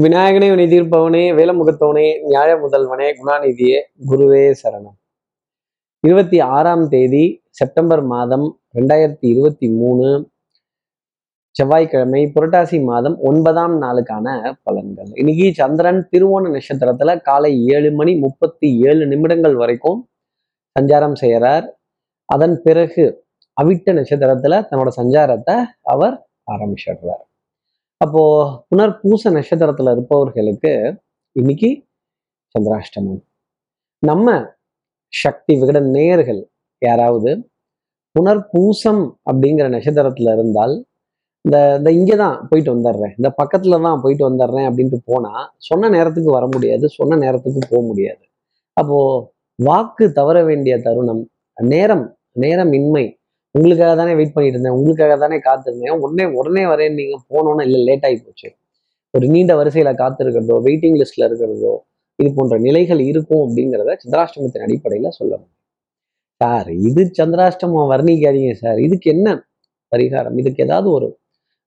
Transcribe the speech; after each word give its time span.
விநாயகனே 0.00 0.48
வினை 0.50 0.66
தீர்ப்பவனே 0.66 1.22
வேலமுகத்தவனே 1.38 2.04
நியாய 2.22 2.56
முதல்வனே 2.56 3.08
குணாநிதியே 3.18 3.78
குருவே 4.10 4.54
சரணம். 4.62 4.94
இருபத்தி 6.00 6.40
ஆறாம் 6.40 6.88
தேதி 6.88 7.42
செப்டம்பர் 7.50 8.02
மாதம் 8.02 8.60
ரெண்டாயிரத்தி 8.74 9.26
இருபத்தி 9.26 9.68
மூணு 9.68 10.30
செவ்வாய்க்கிழமை 11.50 12.32
புரட்டாசி 12.34 12.84
மாதம் 12.84 13.18
ஒன்பதாம் 13.18 13.82
நாளுக்கான 13.82 14.54
பலன்கள். 14.70 15.10
இன்னைக்கு 15.14 15.52
சந்திரன் 15.54 16.08
திருவோண 16.16 16.44
நட்சத்திரத்துல 16.48 17.22
காலை 17.22 17.64
ஏழு 17.66 17.92
மணி 17.92 18.14
முப்பத்தி 18.14 18.78
ஏழு 18.78 19.06
நிமிடங்கள் 19.06 19.54
வரைக்கும் 19.54 20.08
சஞ்சாரம் 20.80 21.12
செய்கிறார் 21.12 21.78
அதன் 22.24 22.62
பிறகு 22.62 23.26
அவிட்ட 23.62 23.94
நட்சத்திரத்துல 24.00 24.62
தன்னோட 24.70 24.88
சஞ்சாரத்தை 24.96 25.64
அவர் 25.82 26.28
ஆரம்பிச்சிடுறார். 26.52 27.26
அப்போ 28.02 28.22
புனர்பூச 28.68 29.30
நட்சத்திரத்துல 29.36 29.92
இருப்பவர்களுக்கு 29.94 30.70
இன்னைக்கு 31.36 31.68
சந்திராஷ்டமம். 32.54 33.20
நம்ம 34.02 34.28
சக்தி 35.12 35.52
விகட 35.60 35.78
நேயர்கள் 35.96 36.40
யாராவது 36.82 37.30
புனர்பூசம் 38.14 39.02
அப்படிங்கிற 39.30 39.66
நட்சத்திரத்துல 39.74 40.32
இருந்தால் 40.36 40.74
இந்த 41.44 41.56
இந்த 41.78 41.90
இங்கே 41.98 42.16
தான் 42.16 42.36
போயிட்டு 42.48 42.72
வந்துடுறேன் 42.74 43.14
இந்த 43.18 43.28
பக்கத்துல 43.40 43.78
தான் 43.86 44.02
போயிட்டு 44.02 44.24
வந்துடுறேன் 44.30 44.66
அப்படின்ட்டு 44.68 44.98
போனா 45.04 45.32
சொன்ன 45.68 45.90
நேரத்துக்கு 45.96 46.30
வர 46.30 46.46
முடியாது 46.46 46.88
சொன்ன 46.98 47.18
நேரத்துக்கு 47.24 47.60
போக 47.70 47.80
முடியாது. 47.90 48.22
அப்போ 48.76 48.98
வாக்கு 49.58 50.04
தவற 50.12 50.38
வேண்டிய 50.50 50.74
தருணம் 50.86 51.22
நேரம் 51.56 52.04
நேரமின்மை 52.40 53.04
உங்களுக்காக 53.54 53.92
தானே 54.00 54.12
வெயிட் 54.18 54.34
பண்ணிட்டு 54.34 54.56
இருந்தேன். 54.56 54.76
உங்களுக்காக 54.78 55.14
தானே 55.24 55.38
காத்திருந்தேன். 55.48 55.96
உடனே 56.04 56.26
உடனே 56.40 56.64
வரேன். 56.72 56.94
நீங்க 56.98 57.16
போனோன்னு 57.32 57.64
இல்லை 57.68 57.80
லேட் 57.88 58.06
ஆகி 58.08 58.18
போச்சு. 58.26 58.48
ஒரு 59.14 59.26
நீண்ட 59.34 59.52
வரிசையில 59.60 59.90
காத்திருக்கிறதோ 60.02 60.56
வெயிட்டிங் 60.66 60.98
லிஸ்ட்ல 61.00 61.26
இருக்கிறதோ 61.28 61.72
இது 62.18 62.28
போன்ற 62.36 62.56
நிலைகள் 62.66 63.00
இருக்கும் 63.10 63.42
அப்படிங்கிறத 63.46 63.94
சந்திராஷ்டமத்தின் 64.02 64.64
அடிப்படையில 64.66 65.10
சொல்ல 65.18 65.32
முடியும். 65.40 65.58
சார் 66.40 66.68
இது 66.88 67.02
சந்திராஷ்டமம் 67.20 67.90
வர்ணிக்காதீங்க 67.94 68.54
சார். 68.62 68.78
இதுக்கு 68.86 69.08
என்ன 69.16 69.28
பரிகாரம்? 69.92 70.36
இதுக்கு 70.42 70.60
ஏதாவது 70.66 70.88
ஒரு 70.96 71.08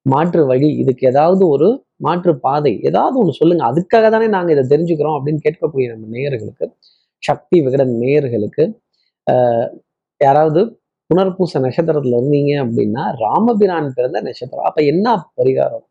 மாற்று 0.06 0.42
வழி 0.52 0.70
இதுக்கு 0.84 1.04
ஏதாவது 1.12 1.44
ஒரு 1.54 1.68
மாற்று 2.06 2.32
பாதை 2.46 2.74
ஏதாவது 2.90 3.16
ஒன்று 3.22 3.34
சொல்லுங்க. 3.40 3.64
அதுக்காக 3.72 4.06
தானே 4.16 4.28
நாங்கள் 4.36 4.56
இதை 4.56 4.64
தெரிஞ்சுக்கிறோம் 4.74 5.16
அப்படின்னு 5.18 5.42
கேட்கக்கூடிய 5.46 5.86
நம்ம 5.94 6.10
நேயர்களுக்கு 6.16 6.66
சக்தி 7.24 7.58
விகடன் 7.68 7.94
நேயர்களுக்கு 8.04 8.64
யாராவது 10.22 10.62
புனர்பூச 11.10 11.60
நட்சத்திரத்துல 11.66 12.18
இருந்தீங்க 12.20 12.52
அப்படின்னா 12.64 13.04
ராமபிரான் 13.24 13.90
பிறந்த 13.98 14.22
நட்சத்திரம். 14.22 14.68
அப்ப 14.70 14.82
என்ன 14.84 15.16
பரிகாரம்? 15.40 15.86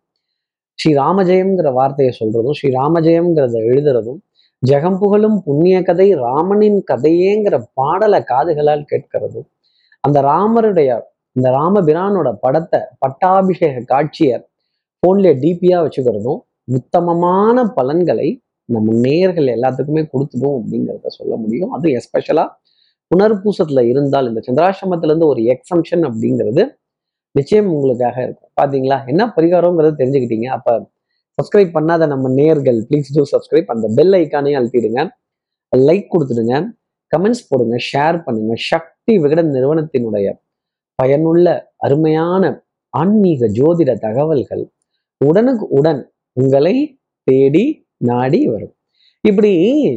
ஸ்ரீ 0.79 0.91
ராமஜெயம்ங்கிற 0.95 1.69
வார்த்தையை 1.73 2.13
சொல்றதும் 2.21 2.57
ஸ்ரீ 2.59 2.69
ராமஜெயம்ங்கிறத 2.75 3.59
எழுதுறதும் 3.71 4.21
ஜெகம் 4.63 4.99
புகழும் 4.99 5.37
புண்ணிய 5.43 5.77
கதை 5.83 6.07
ராமனின் 6.27 6.79
கதையேங்கிற 6.91 7.57
பாடலை 7.75 8.21
காதுகளால் 8.33 8.89
கேட்கிறதும் 8.93 9.49
அந்த 10.05 10.19
ராமருடைய 10.23 10.91
இந்த 11.37 11.49
ராமபிரானோட 11.51 12.29
படத்தை 12.41 12.81
பட்டாபிஷேக 12.99 13.83
காட்சியை 13.93 14.37
போன்ல 15.03 15.31
டிபியா 15.43 15.79
வச்சுக்கிறதும் 15.85 16.41
உத்தமமான 16.79 17.65
பலன்களை 17.79 18.29
நம்ம 18.69 18.93
நேயர்கள் 19.01 19.49
எல்லாத்துக்குமே 19.57 20.03
கொடுத்துடும் 20.13 20.57
அப்படிங்கிறத 20.59 21.11
சொல்ல 21.19 21.35
முடியும். 21.37 21.71
அது 21.71 21.89
எஸ்பெஷலா 21.99 22.45
புனர்பூசத்துல 23.11 23.89
இருந்தால் 23.89 24.29
இந்த 24.29 24.41
சந்திராசிரமத்துல 24.49 25.05
இருந்து 25.05 25.27
ஒரு 25.27 25.43
எக்ஸம்ஷன் 25.43 26.05
அப்படிங்கிறது 26.09 26.77
நிச்சயம் 27.31 27.69
உங்களுக்காக 27.73 28.23
இருக்கும். 28.23 28.51
பாத்தீங்களா? 28.61 29.07
என்ன 29.07 29.33
பரிகாரம்ங்கிறத 29.37 29.93
தெரிஞ்சுக்கிட்டீங்க. 29.99 30.47
அப்ப 30.47 30.91
சப்ஸ்கிரைப் 31.39 31.71
பண்ணாத 31.77 32.07
நம்ம 32.07 32.29
நேர்கள் 32.35 32.85
ப்ளீஸ் 32.91 33.11
டூ 33.15 33.23
சப்ஸ்கிரைப் 33.33 33.65
அந்த 33.65 33.93
பெல் 33.95 34.13
ஐக்கானையும் 34.13 34.59
அழுத்திடுங்க. 34.61 35.09
லைக் 35.77 36.07
கொடுத்துடுங்க. 36.13 36.71
கமெண்ட்ஸ் 37.17 37.47
போடுங்க. 37.49 37.77
ஷேர் 37.93 38.23
பண்ணுங்க. 38.23 38.55
சக்தி 38.57 39.19
விகடன் 39.19 39.51
நிறுவனத்தினுடைய 39.53 40.29
பயனுள்ள 40.95 41.73
அருமையான 41.77 42.67
ஆன்மீக 42.89 43.47
ஜோதிட 43.47 43.99
தகவல்கள் 43.99 44.71
உடனுக்கு 45.25 45.67
உடன் 45.69 46.13
உங்களை 46.33 47.01
தேடி 47.23 47.87
நாடி 47.97 48.47
வரும். 48.47 48.75
இப்படி 49.21 49.53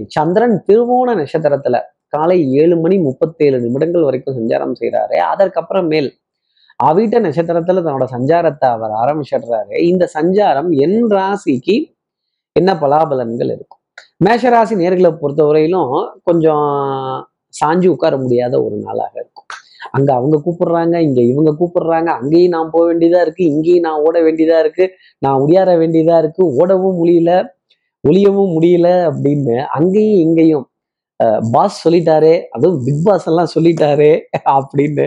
சந்திரன் 0.07 0.63
திருவோண 0.67 1.09
நட்சத்திரத்துல 1.12 1.79
காலை 2.13 2.38
ஏழு 2.59 2.75
மணி 2.84 2.95
முப்பத்தேழு 3.07 3.57
நிமிடங்கள் 3.66 4.07
வரைக்கும் 4.07 4.38
சஞ்சாரம் 4.40 4.78
செய்கிறாரு 4.81 5.18
அதற்கப்புறமேல் 5.31 6.09
அவிட்ட 6.79 7.18
நட்சத்திரத்துல 7.25 7.84
தன்னோட 7.85 8.06
சஞ்சாரத்தை 8.16 8.68
அவர் 8.75 8.94
ஆரம்பிச்சிடுறாரு. 9.01 9.75
இந்த 9.91 10.03
சஞ்சாரம் 10.17 10.69
என் 10.85 11.00
ராசிக்கு 11.16 11.75
என்ன 12.56 12.72
பலாபலன்கள் 12.84 13.51
இருக்கும்? 13.56 13.81
மேஷராசி 14.25 14.75
நேர்களை 14.75 15.12
பொறுத்தவரையிலும் 15.13 15.94
கொஞ்சம் 16.23 16.67
சாஞ்சு 17.53 17.88
உட்கார 17.88 18.16
முடியாத 18.17 18.56
ஒரு 18.63 18.75
நாளாக 18.78 19.13
இருக்கும். 19.22 19.47
அங்க 19.97 20.09
அவங்க 20.13 20.35
கூப்பிடுறாங்க 20.46 20.96
இங்க 21.00 21.19
இவங்க 21.31 21.51
கூப்பிடுறாங்க 21.59 22.09
அங்கேயும் 22.19 22.53
நான் 22.56 22.72
போக 22.72 22.85
வேண்டியதா 22.85 23.19
இருக்கு 23.25 23.44
இங்கேயும் 23.51 23.85
நான் 23.88 24.01
ஓட 24.07 24.17
வேண்டியதா 24.22 24.57
இருக்கு 24.59 24.85
நான் 25.22 25.41
உடியார 25.44 25.69
வேண்டியதா 25.78 26.16
இருக்கு 26.17 26.44
ஓடவும் 26.62 26.97
முடியல 27.01 27.31
ஒளியவும் 28.03 28.51
முடியல 28.56 28.90
அப்படின்னு 29.09 29.56
அங்கேயும் 29.78 30.22
இங்கேயும் 30.25 30.66
பாஸ் 31.55 31.78
சொல்லிட்டாரே 31.83 32.33
அதுவும் 32.55 32.81
பிக் 32.88 33.03
பாஸ் 33.05 33.28
எல்லாம் 33.29 33.51
சொல்லிட்டாரே 33.53 34.11
அப்படின்னு 34.55 35.05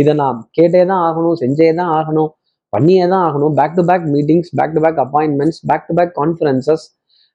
இதை 0.00 0.12
நான் 0.20 0.38
கேட்டே 0.58 0.82
தான் 0.90 1.02
ஆகணும் 1.08 1.36
செஞ்சே 1.42 1.68
தான் 1.80 1.90
ஆகணும் 1.98 2.30
பண்ணியே 2.72 3.04
தான் 3.12 3.24
ஆகணும். 3.28 3.54
Back 3.58 3.76
to 3.78 3.82
back 3.90 4.06
meetings 4.14 4.50
back 4.58 4.74
to 4.76 4.80
back 4.84 5.00
appointments 5.04 5.60
back 5.70 5.86
to 5.88 5.94
back 5.98 6.12
conferences 6.20 6.84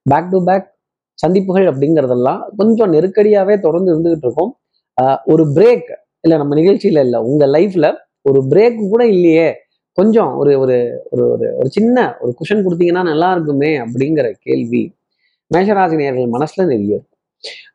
back 0.05 0.31
to 0.33 0.39
back 0.49 0.67
சந்திப்புகள் 1.19 1.67
அப்படிங்கிறதெல்லாம் 1.71 2.41
கொஞ்சம் 2.59 2.91
நெருக்கடியாகவே 2.95 3.55
தொடர்ந்து 3.65 3.91
இருந்துகிட்டு 3.93 4.27
இருக்கும். 4.27 4.51
ஒரு 5.33 5.43
பிரேக் 5.57 5.89
இல்லை 6.23 6.35
நம்ம 6.41 6.55
நிகழ்ச்சியில் 6.61 7.01
இல்லை 7.05 7.19
உங்கள் 7.29 7.51
லைஃப்பில் 7.55 7.89
ஒரு 8.29 8.39
பிரேக் 8.51 8.79
கூட 8.93 9.03
இல்லையே. 9.15 9.47
கொஞ்சம் 9.97 10.31
ஒரு 10.41 10.51
ஒரு 10.63 10.77
ஒரு 11.13 11.23
ஒரு 11.33 11.47
ஒரு 11.59 11.69
சின்ன 11.77 11.97
ஒரு 12.21 12.31
குஷன் 12.39 12.63
கொடுத்தீங்கன்னா 12.65 13.03
நல்லா 13.11 13.29
இருக்குமே 13.35 13.71
அப்படிங்கிற 13.83 14.27
கேள்வி 14.45 14.83
மேஷராசி 15.51 15.95
நேர்கள் 16.01 16.33
மனசில் 16.35 16.69
நிறைய 16.71 16.97
இருக்கும். 16.97 17.14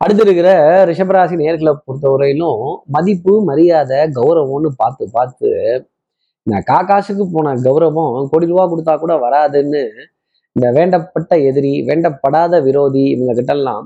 அடுத்து 0.01 0.23
இருக்கிற 0.25 0.49
ரிஷபராசி 0.89 1.35
நேர்களை 1.41 1.73
பொறுத்தவரையிலும் 1.79 2.63
மதிப்பு 2.95 3.33
மரியாதை 3.49 3.99
கௌரவம்னு 4.17 4.69
பார்த்து 4.75 5.05
பார்த்து 5.13 5.49
நான் 6.47 6.67
காக்காசுக்கு 6.67 7.25
போன 7.33 7.53
கௌரவம் 7.61 8.27
கோடி 8.31 8.45
ரூபா 8.45 8.63
கொடுத்தா 8.67 8.93
கூட 8.97 9.15
வராதுன்னு 9.19 9.81
இந்த 10.55 10.67
வேண்டப்பட்ட 10.77 11.33
எதிரி 11.49 11.73
வேண்டப்படாத 11.87 12.55
விரோதி 12.61 13.03
இவங்க 13.11 13.33
கிட்டெல்லாம் 13.33 13.83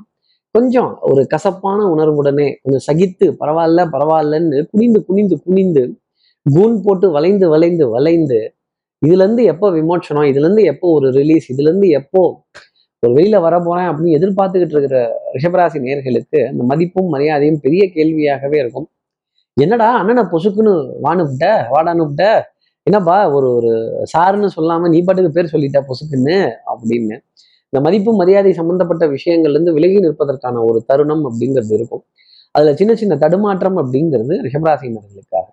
கொஞ்சம் 0.56 0.91
ஒரு 1.08 1.22
கசப்பான 1.25 1.80
உணர்வுடனே 1.90 2.47
கொஞ்சம் 2.56 2.85
சகித்து 2.85 3.25
பரவாயில்ல 3.40 3.81
பரவாயில்லன்னு 3.90 4.59
குனிந்து 4.72 5.00
குனிந்து 5.08 5.38
குனிந்து 5.46 5.84
கூன் 6.46 6.75
போட்டு 6.81 7.08
வளைந்து 7.12 7.46
வளைந்து 7.50 7.85
வளைந்து 7.88 8.40
இதுல 9.02 9.24
இருந்து 9.24 9.44
எப்போ 9.44 9.68
விமோச்சனம் 9.72 10.30
இதுல 10.30 10.46
இருந்து 10.46 10.64
எப்போ 10.64 10.88
ஒரு 10.94 11.08
ரிலீஸ் 11.12 11.47
இதுல 11.53 11.69
இருந்து 11.69 11.90
எப்போ 11.97 12.22
ஒரு 13.04 13.14
வெளியில 13.14 13.40
வர 13.42 13.56
போறேன் 13.60 13.88
அப்படின்னு 13.90 14.18
எதிர்பார்த்துக்கிட்டு 14.18 14.76
இருக்கிற 14.76 15.00
ரிஷபராசி 15.36 15.80
நேர்களுக்கு 15.86 16.40
அந்த 16.48 16.64
மதிப்பும் 16.64 17.10
மரியாதையும் 17.14 17.60
பெரிய 17.62 17.84
கேள்வியாகவே 17.96 18.58
இருக்கும். 18.64 18.88
என்னடா 19.58 19.88
அண்ணனை 20.00 20.24
பொசுக்குன்னு 20.24 20.74
வானுப்பிட்ட 21.04 21.46
வாடானுப்பிட்ட 21.74 22.24
என்னப்பா 22.88 23.30
ஒரு 23.30 23.48
ஒரு 23.56 23.72
சாருன்னு 24.14 24.50
சொல்லாம 24.56 24.90
நீ 24.90 25.00
பாட்டுக்கு 25.04 25.32
பேர் 25.32 25.54
சொல்லிட்ட 25.54 25.80
பொசுக்குன்னு 25.90 26.38
அப்படின்னு. 26.72 27.16
இந்த 27.74 27.80
மதிப்பு 27.82 28.12
மரியாதை 28.16 28.54
சம்பந்தப்பட்ட 28.54 29.06
விஷயங்கள்ல 29.08 29.58
இருந்து 29.58 29.74
விலகி 29.74 30.00
நிற்பதற்கான 30.00 30.62
ஒரு 30.66 30.80
தருணம் 30.86 31.24
அப்படிங்கிறது 31.30 31.74
இருக்கும். 31.74 32.04
அதுல 32.52 32.74
சின்ன 32.76 32.96
சின்ன 32.96 33.14
தடுமாற்றம் 33.16 33.78
அப்படிங்கிறது 33.78 34.36
ரிஷபராசினர்களுக்காக 34.46 35.48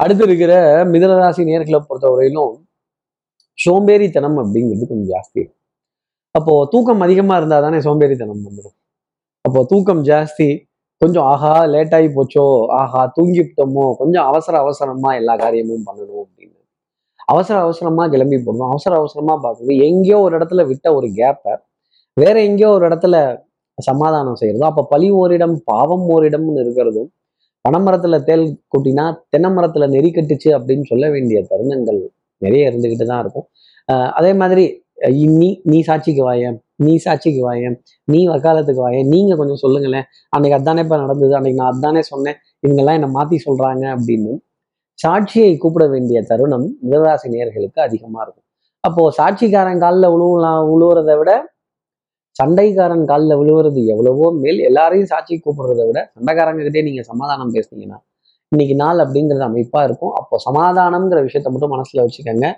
அடுத்து 0.00 0.24
இருக்கிற 0.24 0.52
மிதனராசி 0.84 1.42
நேர்களை 1.50 1.80
பொறுத்தவரையிலும் 1.88 2.54
சோம்பேறித்தனம் 3.58 4.38
அப்படிங்கிறது 4.42 4.86
கொஞ்சம் 4.88 5.10
ஜாஸ்தி 5.14 5.38
இருக்கும். 5.42 5.60
அப்போ 6.36 6.66
தூக்கம் 6.72 7.00
அதிகமா 7.00 7.36
இருந்தா 7.36 7.60
தானே 7.60 7.78
சோம்பேறித்தனம் 7.78 8.44
வந்துடும் 8.44 8.76
அப்போ 9.44 9.64
தூக்கம் 9.64 10.02
ஜாஸ்தி 10.04 10.66
கொஞ்சம் 11.02 11.24
ஆஹா 11.24 11.64
லேட் 11.64 11.94
ஆகி 11.94 12.08
போச்சோ 12.08 12.66
ஆஹா 12.72 13.12
தூங்கிவிட்டோமோ 13.16 13.94
கொஞ்சம் 13.96 14.24
அவசர 14.24 14.58
அவசரமா 14.58 15.14
எல்லா 15.14 15.36
காரியமும் 15.36 15.84
பண்ணணும் 15.86 16.22
அப்படின்னு. 16.22 16.52
அவசர 17.28 17.60
அவசரமா 17.60 18.08
கிளம்பி 18.08 18.36
போடணும் 18.36 18.68
அவசர 18.68 18.96
அவசரமா 18.96 19.34
பார்க்குறது 19.42 19.76
எங்கேயோ 19.76 20.20
ஒரு 20.20 20.38
இடத்துல 20.38 20.66
விட்ட 20.66 20.94
ஒரு 20.94 21.08
கேப்பை 21.12 21.54
வேற 22.16 22.42
எங்கேயோ 22.42 22.70
ஒரு 22.70 22.86
இடத்துல 22.86 23.42
சமாதானம் 23.78 24.38
செய்யறதும் 24.40 24.62
அப்போ 24.62 24.86
பழி 24.90 25.10
ஓரிடம் 25.10 25.62
பாவம் 25.64 26.06
ஓரிடம்னு 26.08 26.62
இருக்கிறதும் 26.64 27.08
பனைமரத்துல 27.64 28.24
தேல் 28.24 28.60
கொட்டினா 28.76 29.16
தென்னை 29.28 29.86
நெறி 29.86 30.10
கட்டுச்சு 30.10 30.50
அப்படின்னு 30.58 30.82
சொல்ல 30.82 31.10
வேண்டிய 31.10 31.46
தருணங்கள் 31.50 32.00
நிறைய 32.38 32.70
இருந்துக்கிட்டு 32.70 33.04
தான் 33.04 33.20
இருக்கும் 33.20 33.46
அதே 34.12 34.34
மாதிரி 34.34 34.85
நீ 35.38 35.48
நீ 35.70 35.78
சாட்சிக்கு 35.88 36.22
வாயேன் 36.28 36.56
நீ 36.84 36.92
சாட்சிக்கு 37.04 37.42
வாயேன் 37.48 37.76
நீ 38.08 38.20
வக்காலத்துக்கு 38.28 38.82
வாயேன். 38.86 39.08
நீங்க 39.14 39.32
கொஞ்சம் 39.36 39.60
சொல்லுங்களேன். 39.64 40.06
அன்னைக்கு 40.34 40.56
அதானே 40.58 40.82
இப்ப 40.86 40.96
நடந்தது? 40.96 41.32
அன்னைக்கு 41.38 41.60
நான் 41.62 41.72
அதானே 41.74 42.02
சொன்னேன். 42.12 42.38
இவங்கெல்லாம் 42.64 42.98
என்னை 42.98 43.10
மாத்தி 43.18 43.36
சொல்றாங்க 43.46 43.84
அப்படின்னு 43.96 44.32
சாட்சியை 44.98 45.52
கூப்பிட 45.62 45.84
வேண்டிய 45.94 46.18
தருணம் 46.30 46.66
மிதராசி 46.90 47.28
நேர்களுக்கு 47.34 47.80
அதிகமா 47.86 48.20
இருக்கும். 48.24 48.44
அப்போ 48.84 49.02
சாட்சிக்காரன் 49.18 49.82
காலில் 49.84 50.12
உழுவலாம் 50.14 50.64
உழுவுறதை 50.74 51.14
விட 51.20 51.30
சண்டைக்காரன் 52.36 53.04
காலில் 53.10 53.38
விழுவுறது 53.40 53.80
எவ்வளவோ 53.92 54.26
மேல் 54.42 54.58
எல்லாரையும் 54.68 55.10
சாட்சி 55.12 55.34
கூப்பிடுறத 55.44 55.82
விட 55.88 55.98
சண்டைக்காரங்க 56.16 56.62
கிட்டே 56.66 56.82
நீங்க 56.88 57.02
சமாதானம் 57.10 57.52
பேசுனீங்கன்னா 57.56 57.98
இன்னைக்கு 58.52 58.74
நாள் 58.82 59.02
அப்படிங்கிறது 59.04 59.44
அமைப்பா 59.48 59.80
இருக்கும். 59.88 60.12
அப்போ 60.20 60.36
சமாதானம்ங்கிற 60.46 61.20
விஷயத்த 61.28 61.48
மட்டும் 61.54 61.72
மனசுல 61.76 62.02
வச்சுக்கோங்க. 62.04 62.48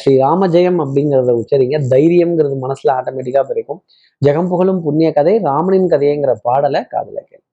ஸ்ரீ 0.00 0.12
ராமஜெயம் 0.24 0.78
அப்படிங்கிறத 0.84 1.32
உச்சரிங்க. 1.40 1.76
தைரியம்ங்கிறது 1.92 2.56
மனசுல 2.64 2.94
ஆட்டோமேட்டிக்கா 2.98 3.42
பிறக்கும். 3.50 3.80
ஜெகம் 4.22 4.48
புகழும் 4.52 4.80
புண்ணிய 4.86 5.08
கதை 5.18 5.34
ராமனின் 5.48 5.90
கதைங்கிற 5.92 6.32
பாடலை 6.46 6.80
காதல 6.92 7.18
கேளு. 7.28 7.44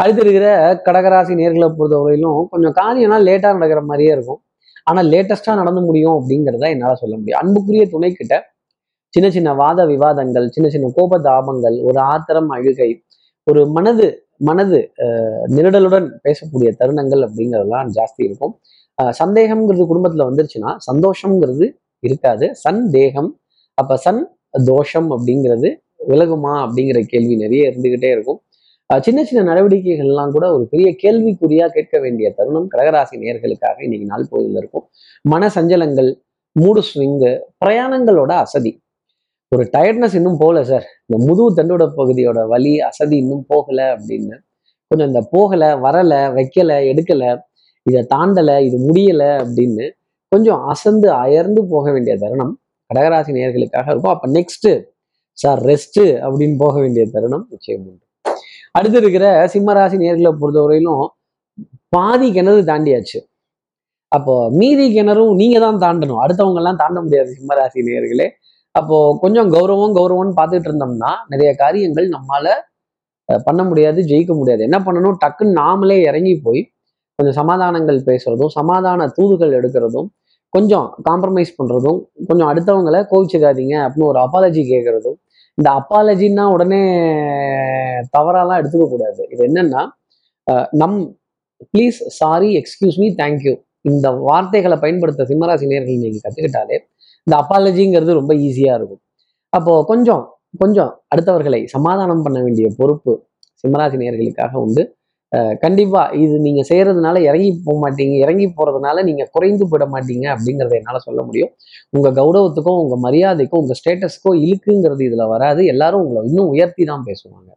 அடுத்து 0.00 0.22
இருக்கிற 0.24 0.46
கடகராசி 0.86 1.34
நேர்களை 1.40 1.68
பொறுத்தவரையிலும் 1.78 2.40
கொஞ்சம் 2.52 2.74
காரியம்லாம் 2.80 3.24
லேட்டா 3.28 3.50
நடக்கிற 3.56 3.80
மாதிரியே 3.90 4.12
இருக்கும். 4.16 4.40
ஆனா 4.90 5.00
லேட்டஸ்டா 5.12 5.52
நடந்து 5.60 5.82
முடியும் 5.88 6.16
அப்படிங்கிறத 6.18 6.64
என்னால 6.74 6.96
சொல்ல 7.02 7.14
முடியும். 7.18 7.40
அன்புக்குரிய 7.42 7.84
துணை 7.94 8.10
கிட்ட 8.12 8.34
சின்ன 9.14 9.26
சின்ன 9.36 9.48
வாத 9.62 9.80
விவாதங்கள் 9.92 10.46
சின்ன 10.54 10.68
சின்ன 10.74 10.86
கோப 10.96 11.18
தாபங்கள் 11.28 11.76
ஒரு 11.88 11.98
ஆத்திரம் 12.12 12.50
அழுகை 12.56 12.90
ஒரு 13.46 13.60
மனது 13.76 14.06
மனது 14.48 14.78
நிரடலுடன் 15.56 15.56
நிருடலுடன் 15.56 16.06
பேசக்கூடிய 16.24 16.68
தருணங்கள் 16.80 17.22
அப்படிங்கிறதெல்லாம் 17.26 17.90
ஜாஸ்தி 17.96 18.22
இருக்கும். 18.28 18.54
சந்தேகம்ங்கிறது 18.98 19.84
குடும்பத்துல 19.90 20.26
வந்துருச்சுன்னா 20.28 20.72
சந்தோஷம்ங்கிறது 20.88 21.66
இருக்காது. 22.02 22.46
சந்தேகம் 22.54 23.30
அப்ப 23.78 23.96
சன் 23.96 24.22
தோஷம் 24.66 25.08
அப்படிங்கிறது 25.10 25.68
விலகுமா 26.08 26.52
அப்படிங்கிற 26.64 26.98
கேள்வி 27.12 27.36
நிறைய 27.36 27.70
இருந்துகிட்டே 27.70 28.10
இருக்கும். 28.10 28.40
சின்ன 28.90 29.20
சின்ன 29.24 29.42
நடவடிக்கைகள்லாம் 29.50 30.30
கூட 30.30 30.46
ஒரு 30.52 30.64
பெரிய 30.72 30.88
கேள்விக்குறியா 31.02 31.66
கேட்க 31.66 31.98
வேண்டிய 32.00 32.26
தருணம் 32.36 32.68
கடகராசி 32.74 33.16
நேர்களுக்காக 33.22 33.76
இன்னைக்கு 33.86 34.06
நாள் 34.06 34.30
பொழுதுல 34.30 34.60
இருக்கும். 34.62 34.84
மன 35.32 35.48
சஞ்சலங்கள் 35.54 36.10
மூடு 36.56 36.82
ஸ்விங்கு 36.88 37.32
பிரயாணங்களோட 37.64 38.32
அசதி. 38.44 38.72
ஒரு 39.52 39.64
டயர்ட்னஸ் 39.72 40.14
இன்னும் 40.14 40.38
போகல 40.38 40.62
சார் 40.64 40.84
இந்த 41.06 41.16
முதுகு 41.26 41.50
தண்டோட 41.58 41.84
பகுதியோட 41.96 42.40
வலி 42.52 42.72
அசதி 42.80 43.16
இன்னும் 43.16 43.44
போகல 43.48 43.80
அப்படின்னு. 43.94 44.36
கொஞ்சம் 44.90 45.08
இந்த 45.08 45.22
போகலை 45.34 45.70
வரலை 45.84 46.20
வைக்கலை 46.36 46.76
எடுக்கலை. 46.92 47.30
இதை 47.86 48.02
தாண்டலை 48.10 48.56
இது 48.66 48.76
முடியல 48.86 49.22
அப்படின்னு 49.40 49.86
கொஞ்சம் 50.32 50.60
அசந்து 50.70 51.08
அயர்ந்து 51.22 51.60
போக 51.72 51.86
வேண்டிய 51.92 52.14
தருணம் 52.22 52.52
கடகராசி 52.90 53.32
நேர்களுக்காக 53.36 53.86
இருக்கும். 53.90 54.14
அப்போ 54.14 54.28
நெக்ஸ்ட் 54.36 54.68
சார் 55.38 55.60
ரெஸ்ட் 55.68 56.00
அப்படின்னு 56.24 56.56
போக 56.58 56.74
வேண்டிய 56.80 57.04
தருணம் 57.12 57.44
நிச்சயம் 57.52 57.84
உண்டு. 57.84 58.02
அடுத்து 58.74 58.98
இருக்கிற 59.00 59.24
சிம்மராசி 59.52 59.96
நேர்களை 60.02 60.30
பொறுத்தவரையிலும் 60.40 61.04
பாதி 61.92 62.28
கிணறு 62.32 62.62
தாண்டியாச்சு. 62.70 63.18
அப்போ 64.12 64.34
மீதி 64.58 64.86
கிணறும் 64.94 65.32
நீங்க 65.40 65.58
தான் 65.60 65.80
தாண்டணும். 65.84 66.20
அடுத்தவங்க 66.24 66.60
எல்லாம் 66.62 66.80
தாண்ட 66.82 66.98
முடியாது 67.00 67.30
சிம்மராசி 67.36 67.80
நேர்களே 67.88 68.26
அப்போ 68.74 68.94
கொஞ்சம் 69.22 69.48
கௌரவம் 69.54 69.94
கௌரவம்னு 69.96 70.34
பார்த்துட்டு 70.38 70.68
இருந்தோம்னா 70.70 71.10
நிறைய 71.32 71.50
காரியங்கள் 71.60 72.06
நம்மால 72.16 72.46
அஹ், 73.28 73.42
பண்ண 73.46 73.60
முடியாது 73.64 74.00
ஜெயிக்க 74.08 74.32
முடியாது. 74.34 74.62
என்ன 74.68 74.78
பண்ணணும்? 74.86 75.16
டக்குன்னு 75.22 75.58
நாமளே 75.58 75.96
இறங்கி 76.08 76.34
போய் 76.44 76.60
கொஞ்சம் 77.18 77.36
சமாதானங்கள் 77.40 77.98
பேசுறதும் 78.08 78.52
சமாதான 78.58 79.06
தூதுகள் 79.16 79.52
எடுக்கிறதும் 79.58 80.08
கொஞ்சம் 80.54 80.86
காம்ப்ரமைஸ் 81.08 81.52
பண்ணுறதும் 81.58 81.98
கொஞ்சம் 82.28 82.48
அடுத்தவங்களை 82.50 83.00
கோவிச்சுக்காதீங்க 83.12 83.74
அப்படின்னு 83.84 84.10
ஒரு 84.12 84.20
அப்பாலஜி 84.24 84.62
கேட்குறதும் 84.72 85.18
இந்த 85.58 85.68
அப்பாலஜின்னா 85.80 86.44
உடனே 86.54 86.80
தவறாலாம் 88.16 88.60
எடுத்துக்க 88.60 88.86
கூடாது. 88.92 89.22
இது 89.32 89.42
என்னன்னா 89.48 89.82
நம் 90.80 90.98
please 91.72 91.98
sorry 92.20 92.48
excuse 92.60 92.98
me 93.02 93.08
thank you 93.20 93.54
இந்த 93.90 94.06
வார்த்தைகளை 94.28 94.76
பயன்படுத்த 94.84 95.26
சிம்மராசி 95.30 95.66
நேர்கள் 95.72 96.02
நீங்கள் 96.04 96.24
கற்றுக்கிட்டாலே 96.26 96.76
இந்த 97.26 97.34
அப்பாலஜிங்கிறது 97.42 98.18
ரொம்ப 98.20 98.32
ஈஸியாக 98.46 98.78
இருக்கும். 98.78 99.02
அப்போது 99.52 99.86
கொஞ்சம் 99.92 100.24
கொஞ்சம் 100.62 100.90
அடுத்தவர்களை 101.12 101.60
சமாதானம் 101.74 102.24
பண்ண 102.26 102.38
வேண்டிய 102.46 102.66
பொறுப்பு 102.80 103.12
சிம்மராசி 103.64 103.96
நேர்களுக்காக 104.02 104.54
உண்டு. 104.66 104.82
கண்டிப்பாக 105.34 105.62
கண்டிப்பா 105.64 106.02
இது 106.22 106.34
நீங்க 106.46 106.62
செய்யறதுனால 106.68 107.16
இறங்கி 107.28 107.50
போக 107.66 107.76
மாட்டீங்க 107.82 108.14
இறங்கி 108.24 108.46
போறதுனால 108.58 109.02
நீங்க 109.08 109.22
குறைந்து 109.34 109.64
போயிட 109.70 109.84
மாட்டீங்க 109.94 110.26
அப்படிங்கறத 110.34 110.74
என்னால 110.80 110.98
சொல்ல 111.06 111.20
முடியும். 111.28 111.50
உங்க 111.96 112.08
கௌரவத்துக்கும் 112.18 112.80
உங்க 112.82 112.96
மரியாதைக்கும் 113.06 113.60
உங்க 113.62 113.74
ஸ்டேட்டஸ்க்கோ 113.80 114.32
இழுக்குங்கிறது 114.44 115.02
இதுல 115.08 115.24
வராது. 115.34 115.62
எல்லாரும் 115.72 116.02
உங்களை 116.04 116.22
இன்னும் 116.30 116.50
உயர்த்தி 116.54 116.84
தான் 116.90 117.04
பேசுவாங்க. 117.08 117.50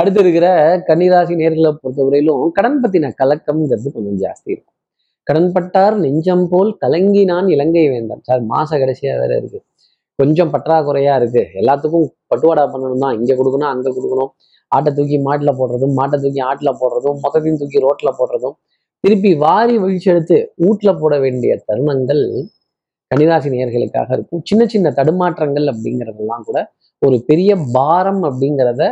அடுத்து 0.00 0.20
இருக்கிற 0.24 0.46
கன்னிராசி 0.88 1.34
நேர்களை 1.42 1.70
பொறுத்தவரையிலும் 1.82 2.42
கடன் 2.58 2.80
பத்தின 2.82 3.12
கலக்கம்ங்கிறது 3.20 3.88
கொஞ்சம் 3.96 4.18
ஜாஸ்தி 4.24 4.50
இருக்கும். 4.54 4.74
கடன்பட்டார் 5.26 5.96
நெஞ்சம் 6.04 6.44
போல் 6.50 6.70
கலங்கினான் 6.84 7.48
இலங்கை 7.54 7.86
வேண்டாம் 7.94 8.22
சார் 8.28 8.42
மாச 8.52 8.70
கடைசியா 8.82 9.14
வேற 9.22 9.32
இருக்கு. 9.40 9.60
கொஞ்சம் 10.18 10.50
பற்றாக்குறையா 10.52 11.14
இருக்கு. 11.20 11.42
எல்லாத்துக்கும் 11.60 12.06
பட்டுவாடா 12.32 12.64
பண்ணணும் 12.74 13.02
தான் 13.04 13.16
இங்க 13.20 13.32
கொடுக்கணும் 13.40 13.70
அங்கே 13.72 13.90
கொடுக்கணும். 13.96 14.30
ஆட்டை 14.72 14.90
தூக்கி 14.92 15.18
மாட்டுல 15.18 15.50
போடுறதும் 15.58 15.94
மாட்டை 15.98 16.16
தூக்கி 16.20 16.40
ஆட்டுல 16.40 16.70
போடுறதும் 16.80 17.18
மொத்தத்தையும் 17.24 17.60
தூக்கி 17.60 17.78
ரோட்ல 17.78 18.10
போடுறதும் 18.20 18.56
திருப்பி 19.04 19.34
வாரி 19.34 19.74
வீழ்ச்சி 19.78 20.08
எடுத்து 20.10 20.36
வீட்டில் 20.56 20.98
போட 20.98 21.14
வேண்டிய 21.18 21.52
தருணங்கள் 21.68 22.22
கன்னிராசி 23.10 23.48
நேர்களுக்காக 23.50 24.10
இருக்கும். 24.12 24.42
சின்ன 24.44 24.62
சின்ன 24.66 24.90
தடுமாற்றங்கள் 24.90 25.66
அப்படிங்கிறதெல்லாம் 25.72 26.44
கூட 26.44 26.58
ஒரு 27.02 27.16
பெரிய 27.26 27.50
பாரம் 27.72 28.22
அப்படிங்கிறத 28.22 28.82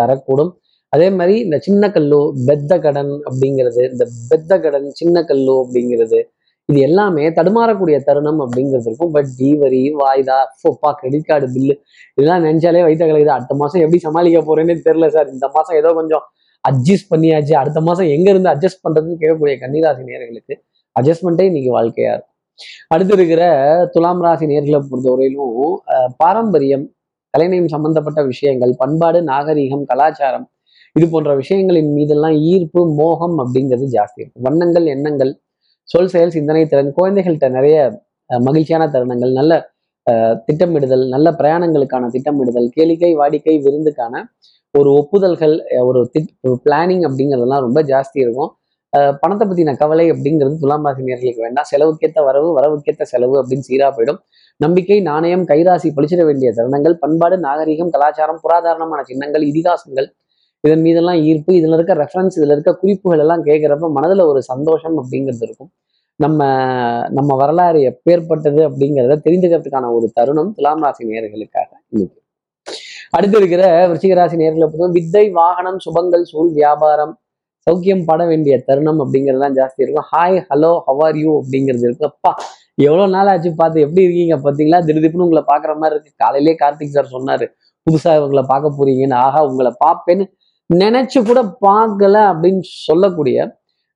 தரக்கூடும். 0.00 0.52
அதே 0.92 1.10
மாதிரி 1.10 1.34
இந்த 1.40 1.56
சின்ன 1.58 1.90
கல்லு 1.90 2.20
பெத்த 2.46 2.78
கடன் 2.78 3.12
அப்படிங்கிறது 3.28 3.82
இந்த 3.92 4.04
பெத்த 4.30 4.58
கடன் 4.60 4.88
சின்ன 4.90 5.22
கல்லு 5.24 5.54
அப்படிங்கிறது 5.64 6.20
இது 6.70 6.78
எல்லாமே 6.88 7.24
தடுமாறக்கூடிய 7.38 7.96
தருணம் 8.08 8.40
அப்படிங்கிறது 8.44 8.88
இருக்கும். 8.90 9.12
பட் 9.16 9.30
டீவரி 9.40 9.82
வாய்தா 10.00 10.38
ஃபோப்பா 10.58 10.90
கிரெடிட் 11.00 11.28
கார்டு 11.30 11.46
பில்லு 11.54 11.74
இதெல்லாம் 12.18 12.44
நினைச்சாலே 12.46 12.82
வைத்த 12.88 13.02
கலையுது 13.10 13.32
அடுத்த 13.36 13.54
மாசம் 13.62 13.82
எப்படி 13.84 14.00
சமாளிக்க 14.06 14.40
போறேன்னு 14.48 14.76
தெரியல 14.88 15.08
சார் 15.16 15.28
இந்த 15.34 15.48
மாசம் 15.56 15.78
ஏதோ 15.80 15.92
கொஞ்சம் 16.00 16.24
அட்ஜஸ்ட் 16.64 17.10
பண்ணியாச்சு. 17.12 17.52
அடுத்த 17.62 17.80
மாசம் 17.88 18.08
எங்க 18.16 18.28
இருந்து 18.32 18.50
அட்ஜஸ்ட் 18.54 18.82
பண்றதுன்னு 18.86 19.20
கேட்கக்கூடிய 19.22 19.54
கன்னிராசி 19.62 20.02
நேர்களுக்கு 20.10 20.54
அட்ஜஸ்ட்மெண்ட்டே 20.96 21.46
இன்னைக்கு 21.50 21.70
வாழ்க்கையா 21.78 22.12
இருக்கும். 22.14 22.36
அடுத்து 22.92 23.14
இருக்கிற 23.18 23.42
துலாம் 23.94 24.22
ராசி 24.24 24.46
நேர்களை 24.52 24.80
பொறுத்தவரையிலும் 24.88 25.52
பாரம்பரியம் 26.22 26.86
கலைநயம் 27.34 27.70
சம்பந்தப்பட்ட 27.74 28.20
விஷயங்கள் 28.32 28.72
பண்பாடு 28.82 29.18
நாகரீகம் 29.30 29.84
கலாச்சாரம் 29.90 30.46
இது 30.96 31.06
போன்ற 31.12 31.30
விஷயங்களின் 31.40 31.90
மீதெல்லாம் 31.96 32.36
ஈர்ப்பு 32.50 32.80
மோகம் 33.00 33.36
அப்படிங்கிறது 33.42 33.86
ஜாஸ்தி 33.96 34.20
இருக்கும். 34.22 34.44
வண்ணங்கள் 34.46 34.86
எண்ணங்கள் 34.94 35.32
சொல் 35.92 36.12
செயல் 36.12 36.34
சிந்தனை 36.36 36.62
திறன் 36.72 36.96
குழந்தைகள்கிட்ட 36.98 37.48
நிறைய 37.58 37.76
மகிழ்ச்சியான 38.30 38.84
தருணங்கள் 38.94 39.32
நல்ல 39.38 39.52
திட்டமிடுதல் 40.48 41.04
நல்ல 41.14 41.28
பிரயாணங்களுக்கான 41.40 42.08
திட்டமிடுதல் 42.14 42.68
கேளிக்கை 42.76 43.10
வாடிக்கை 43.20 43.54
விருந்துக்கான 43.66 44.22
ஒரு 44.74 44.90
ஒப்புதல்கள் 45.00 45.54
ஒரு 45.88 46.00
திட் 46.14 46.30
பிளானிங் 46.64 47.04
அப்படிங்கிறதெல்லாம் 47.08 47.64
ரொம்ப 47.66 47.80
ஜாஸ்தி 47.92 48.18
இருக்கும். 48.24 48.50
பணத்தை 49.22 49.44
பற்றின 49.46 49.74
கவலை 49.82 50.04
அப்படிங்கிறது 50.12 50.54
துலாம் 50.62 50.86
ராசி 50.86 51.02
நேர்களுக்கு 51.08 51.42
வேண்டாம். 51.46 51.68
செலவுக்கேற்ற 51.72 52.20
வரவு 52.28 52.48
வரவுக்கேற்ற 52.58 53.04
செலவு 53.12 53.34
அப்படின்னு 53.40 53.66
சீராக 53.68 53.90
போயிடும். 53.96 54.20
நம்பிக்கை 54.60 54.98
நாணயம் 55.10 55.44
கைராசி 55.50 55.88
பழிச்சிட 55.96 56.22
வேண்டிய 56.28 56.48
தருணங்கள் 56.58 56.96
பண்பாடு 57.02 57.36
நாகரிகம் 57.46 57.92
கலாச்சாரம் 57.94 58.40
புராதாரணமான 58.44 59.02
சின்னங்கள் 59.10 59.44
இதிகாசங்கள் 59.50 60.08
இதன் 60.64 60.82
மீதெல்லாம் 60.86 61.20
ஈர்ப்பு 61.28 61.52
இதுல 61.58 61.76
இருக்க 61.78 61.92
ரெஃபரன்ஸ் 62.02 62.36
இதுல 62.38 62.54
இருக்க 62.56 62.72
குறிப்புகள் 62.80 63.22
எல்லாம் 63.24 63.44
கேட்கிறப்ப 63.48 63.88
மனதுல 63.98 64.24
ஒரு 64.30 64.40
சந்தோஷம் 64.52 64.96
அப்படிங்கிறது 65.02 65.44
இருக்கும். 65.46 65.70
நம்ம 66.20 66.40
நம்ம 67.16 67.36
வரலாறு 67.42 67.78
எப்பேற்பட்டது 67.90 68.60
அப்படிங்கிறத 68.68 69.14
தெரிந்துக்கிறதுக்கான 69.26 69.90
ஒரு 69.98 70.06
தருணம் 70.18 70.50
துலாம் 70.56 70.82
ராசி 70.84 71.08
நேயர்களுக்காக 71.10 71.70
இன்னைக்கு. 71.92 72.18
அடுத்து 73.16 73.36
இருக்கிற 73.40 73.62
விருச்சிகராசி 73.90 74.36
நேர்களை 74.40 74.66
பொறுத்தவரை 74.66 74.94
வித்தை 74.98 75.24
வாகனம் 75.38 75.78
சுபங்கள் 75.84 76.24
சூழ் 76.30 76.50
வியாபாரம் 76.58 77.14
சௌக்கியம் 77.66 78.04
பட 78.08 78.20
வேண்டிய 78.30 78.54
தருணம் 78.68 79.00
அப்படிங்கிறதுலாம் 79.04 79.56
ஜாஸ்தி 79.58 79.80
இருக்கும். 79.84 80.06
ஹாய் 80.12 80.38
ஹலோ 80.50 80.72
ஹவார் 80.86 81.18
யூ 81.22 81.32
அப்படிங்கிறது 81.40 81.86
இருக்கு. 81.88 82.06
அப்பா 82.12 82.30
எவ்வளோ 82.86 83.06
நாள் 83.14 83.30
ஆச்சு 83.32 83.50
பார்த்து 83.62 83.84
எப்படி 83.86 84.02
இருக்கீங்க 84.06 84.36
பார்த்தீங்களா? 84.44 84.78
திடீர்னு 84.88 85.26
உங்களை 85.26 85.42
பார்க்குற 85.50 85.72
மாதிரி 85.80 85.94
இருக்கு. 85.96 86.12
காலையிலே 86.22 86.54
கார்த்திக் 86.62 86.94
சார் 86.96 87.10
சொன்னாரு 87.16 87.48
புதுசா 87.86 88.12
இவங்களை 88.20 88.44
பார்க்க 88.52 88.78
போறீங்கன்னு. 88.78 89.16
ஆஹா 89.24 89.40
உங்களை 89.50 89.72
பார்ப்பேன்னு 89.84 90.24
நினைச்சு 90.70 91.18
கூட 91.28 91.40
பார்க்கல 91.66 92.16
அப்படின்னு 92.32 92.64
சொல்லக்கூடிய 92.88 93.36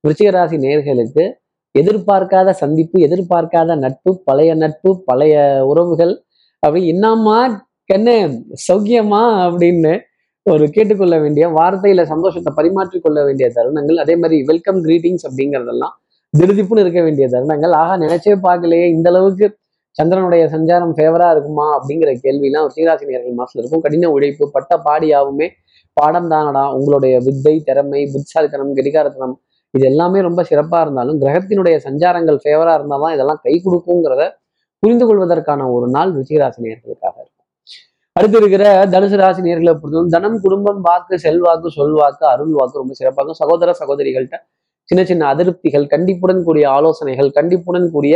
விருச்சிகராசி 0.05 0.57
நேர்களுக்கு 0.65 1.25
எதிர்பார்க்காத 1.75 2.51
சந்திப்பு 2.63 2.97
எதிர்பார்க்காத 3.07 3.77
நட்பு 3.85 4.11
பழைய 4.29 4.51
நட்பு 4.63 4.91
பழைய 5.09 5.35
உறவுகள் 5.71 6.13
அப்படி 6.63 6.83
என்னம்மா 6.95 7.39
கண்ணு 7.91 8.17
சௌக்கியமா 8.67 9.23
அப்படின்னு 9.47 9.93
ஒரு 10.47 10.65
கேட்டுக்கொள்ள 10.75 11.17
வேண்டிய 11.25 11.45
வார்த்தையில 11.59 12.03
சந்தோஷத்தை 12.13 12.51
பரிமாற்றிக்கொள்ள 12.57 13.19
வேண்டிய 13.27 13.47
தருணங்கள். 13.57 13.99
அதே 14.05 14.15
மாதிரி 14.23 14.37
வெல்கம் 14.51 14.81
கிரீட்டிங்ஸ் 14.87 15.27
அப்படிங்கிறதெல்லாம் 15.29 15.95
திருதிப்புன்னு 16.35 16.85
இருக்க 16.85 17.01
வேண்டிய 17.03 17.27
தருணங்கள். 17.35 17.75
ஆகா 17.83 17.95
நினைச்சே 18.05 18.35
பார்க்கலையே 18.47 18.87
இந்த 18.97 19.09
அளவுக்கு 19.13 19.47
சந்திரனுடைய 19.97 20.45
சஞ்சாரம் 20.55 20.95
ஃபேவரா 20.97 21.29
இருக்குமா 21.35 21.67
அப்படிங்கிற 21.77 22.13
கேள்விலாம் 22.25 22.69
சீராசி 22.77 23.05
நேர்கள் 23.11 23.39
மாசத்துல 23.41 23.63
இருக்கும். 23.63 23.85
கடின 23.85 24.11
உழைப்பு 24.17 24.45
பட்ட 24.57 24.79
பாடியாவுமே 24.87 25.49
பாடம் 25.97 26.31
தானடா 26.33 26.63
உங்களுடைய 26.77 27.15
வித்தை 27.27 27.55
திறமை 27.69 28.01
புத்திசாலித்தனம் 28.13 28.73
கடிகாரத்தனம் 28.79 29.35
இது 29.75 29.85
எல்லாமே 29.91 30.19
ரொம்ப 30.27 30.41
சிறப்பா 30.51 30.79
இருந்தாலும் 30.85 31.21
கிரகத்தினுடைய 31.23 31.77
சஞ்சாரங்கள் 31.87 32.39
ஃபேவரா 32.43 32.75
தான் 33.05 33.15
இதெல்லாம் 33.17 33.41
கை 33.47 33.55
கொடுக்குங்கிறத 33.67 34.25
புரிந்து 34.83 35.05
கொள்வதற்கான 35.09 35.67
ஒரு 35.75 35.87
நாள் 35.95 36.11
ருச்சிகராசி 36.17 36.59
நேர்களுக்காக 36.65 37.17
இருக்கும். 37.23 37.41
அடுத்து 38.17 38.37
இருக்கிற 38.41 38.65
தனுசு 38.95 39.17
ராசி 39.21 39.41
நேர்களை 39.47 39.73
பொறுத்தவரை 39.75 40.11
தனம் 40.17 40.37
குடும்பம் 40.45 40.81
வாக்கு 40.89 41.15
செல்வாக்கு 41.25 41.69
சொல்வாக்கு 41.79 42.25
அருள் 42.33 42.53
வாக்கு 42.59 42.81
ரொம்ப 42.83 42.95
சிறப்பாக 43.01 43.35
சகோதர 43.41 43.71
சகோதரிகள்கிட்ட 43.81 44.39
சின்ன 44.89 45.03
சின்ன 45.11 45.23
அதிருப்திகள் 45.33 45.87
கண்டிப்புடன் 45.95 46.43
கூடிய 46.49 46.65
ஆலோசனைகள் 46.77 47.31
கண்டிப்புடன் 47.39 47.89
கூடிய 47.95 48.15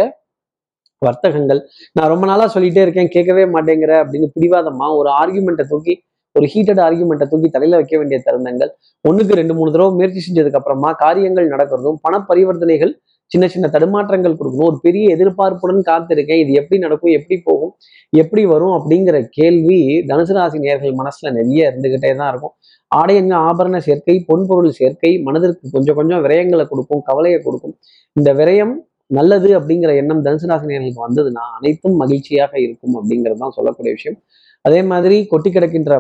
வர்த்தகங்கள். 1.03 1.61
நான் 1.97 2.11
ரொம்ப 2.13 2.25
நாளா 2.27 2.47
சொல்லிட்டே 2.55 2.83
இருக்கேன் 2.85 3.11
கேட்கவே 3.15 3.45
மாட்டேங்கிற 3.55 3.93
அப்படின்னு 4.03 4.29
பிடிவாதமா 4.37 4.87
ஒரு 5.01 5.11
ஆர்குமெண்ட்டை 5.21 5.67
தூக்கி 5.73 5.95
ஒரு 6.37 6.47
ஹீட்டட் 6.53 6.81
ஆர்குமெண்ட்டை 6.87 7.27
தூக்கி 7.31 7.49
தலையில 7.57 7.79
வைக்க 7.81 7.95
வேண்டிய 8.01 8.19
தருணங்கள். 8.27 8.71
ஒன்றுக்கு 9.05 9.39
ரெண்டு 9.41 9.55
மூணு 9.59 9.71
தடவை 9.75 9.91
முயற்சி 9.99 10.21
செஞ்சதுக்கு 10.27 10.59
அப்புறமா 10.61 10.91
காரியங்கள் 11.05 11.53
நடக்கிறதும் 11.53 12.01
பண 12.07 12.19
பரிவர்த்தனைகள் 12.31 12.93
சின்ன 13.33 13.47
சின்ன 13.55 13.67
தடுமாற்றங்கள் 13.73 14.37
கொடுக்கணும். 14.39 14.69
ஒரு 14.71 14.79
பெரிய 14.85 15.07
எதிர்பார்ப்புடன் 15.15 15.81
காத்திருக்கேன். 15.89 16.41
இது 16.45 16.53
எப்படி 16.61 16.77
நடக்கும் 16.85 17.15
எப்படி 17.19 17.37
போகும் 17.49 17.73
எப்படி 18.13 18.43
வரும் 18.53 18.75
அப்படிங்கிற 18.77 19.17
கேள்வி 19.39 19.79
தனுசு 20.11 20.35
ராசி 20.37 20.59
நேர்கள் 20.67 20.95
மனசுல 21.01 21.33
நிறைய 21.39 21.71
இருந்துகிட்டே 21.71 22.13
தான் 22.21 22.31
இருக்கும். 22.33 22.55
ஆடையங்க 22.91 23.35
ஆபரண 23.49 23.79
சேர்க்கை 23.87 24.17
பொன்பொருள் 24.29 24.77
சேர்க்கை 24.81 25.11
மனதிற்கு 25.27 25.73
கொஞ்சம் 25.75 25.99
கொஞ்சம் 25.99 26.23
விரயங்களை 26.27 26.65
கொடுக்கும் 26.73 27.03
கவலையை 27.09 27.41
கொடுக்கும். 27.47 27.75
இந்த 28.17 28.33
விரயம் 28.41 28.75
நல்லது 29.19 29.51
அப்படிங்கிற 29.59 29.91
எண்ணம் 30.01 30.23
தனுசு 30.27 30.49
ராசி 30.51 30.67
நேர்களுக்கு 30.71 31.03
வந்ததுன்னா 31.07 31.45
அனைத்தும் 31.59 31.99
மகிழ்ச்சியாக 32.03 32.55
இருக்கும் 32.67 32.97
அப்படிங்கிறது 33.01 33.43
தான் 33.45 33.55
சொல்லக்கூடிய 33.59 33.93
விஷயம். 33.99 34.19
அதே 34.65 34.81
மாதிரி 34.93 35.19
கொட்டி 35.33 35.51
கிடக்கின்ற 35.51 35.93